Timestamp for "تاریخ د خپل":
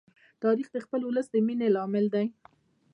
0.43-1.01